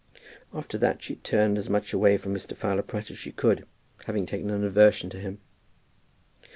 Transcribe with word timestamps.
After 0.51 0.79
that 0.79 1.03
she 1.03 1.17
turned 1.17 1.59
as 1.59 1.69
much 1.69 1.93
away 1.93 2.17
from 2.17 2.33
Mr. 2.33 2.57
Fowler 2.57 2.81
Pratt 2.81 3.11
as 3.11 3.19
she 3.19 3.31
could, 3.31 3.67
having 4.05 4.25
taken 4.25 4.49
an 4.49 4.63
aversion 4.63 5.11
to 5.11 5.19
him. 5.19 5.37